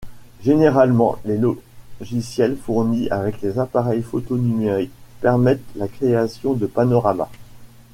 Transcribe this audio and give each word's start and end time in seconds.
Généralement, 0.43 1.17
les 1.25 1.39
logiciels 1.99 2.57
fournis 2.57 3.07
avec 3.11 3.39
les 3.41 3.59
appareils 3.59 4.01
photo 4.01 4.35
numériques 4.35 4.89
permettent 5.21 5.61
la 5.75 5.87
création 5.87 6.55
de 6.55 6.65
panorama. 6.65 7.29